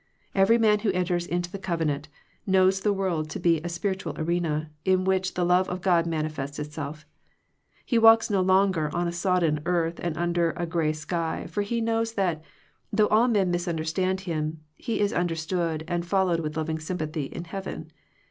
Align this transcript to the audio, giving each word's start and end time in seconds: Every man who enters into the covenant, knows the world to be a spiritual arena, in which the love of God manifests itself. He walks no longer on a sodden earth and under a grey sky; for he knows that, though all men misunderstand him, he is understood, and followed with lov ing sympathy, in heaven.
Every 0.33 0.57
man 0.57 0.79
who 0.79 0.91
enters 0.93 1.27
into 1.27 1.51
the 1.51 1.59
covenant, 1.59 2.07
knows 2.47 2.79
the 2.79 2.91
world 2.91 3.29
to 3.29 3.39
be 3.39 3.61
a 3.61 3.69
spiritual 3.69 4.15
arena, 4.17 4.71
in 4.83 5.03
which 5.05 5.35
the 5.35 5.45
love 5.45 5.69
of 5.69 5.81
God 5.81 6.07
manifests 6.07 6.57
itself. 6.57 7.05
He 7.85 7.99
walks 7.99 8.27
no 8.27 8.41
longer 8.41 8.89
on 8.95 9.07
a 9.07 9.11
sodden 9.11 9.61
earth 9.67 9.99
and 10.01 10.17
under 10.17 10.53
a 10.57 10.65
grey 10.65 10.93
sky; 10.93 11.45
for 11.47 11.61
he 11.61 11.81
knows 11.81 12.13
that, 12.13 12.41
though 12.91 13.09
all 13.09 13.27
men 13.27 13.51
misunderstand 13.51 14.21
him, 14.21 14.61
he 14.75 14.99
is 14.99 15.13
understood, 15.13 15.83
and 15.87 16.03
followed 16.03 16.39
with 16.39 16.57
lov 16.57 16.71
ing 16.71 16.79
sympathy, 16.79 17.25
in 17.25 17.43
heaven. 17.43 17.91